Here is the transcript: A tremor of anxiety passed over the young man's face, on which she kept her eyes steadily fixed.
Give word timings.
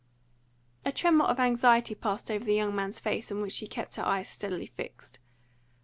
A 0.83 0.91
tremor 0.91 1.25
of 1.25 1.39
anxiety 1.39 1.93
passed 1.93 2.31
over 2.31 2.43
the 2.43 2.55
young 2.55 2.73
man's 2.75 2.99
face, 2.99 3.31
on 3.31 3.39
which 3.39 3.53
she 3.53 3.67
kept 3.67 3.97
her 3.97 4.03
eyes 4.03 4.29
steadily 4.29 4.65
fixed. 4.65 5.19